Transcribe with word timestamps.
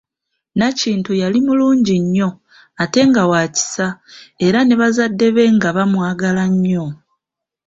Nakintu 0.59 1.11
yali 1.21 1.39
mulungi 1.47 1.95
nnyo 2.03 2.29
ate 2.83 3.01
nga 3.09 3.23
wa 3.31 3.41
kisa 3.55 3.87
era 4.45 4.59
ne 4.63 4.75
bazadde 4.81 5.27
be 5.35 5.43
nga 5.55 5.69
bamwagala 5.75 6.43
nnyo. 6.53 6.85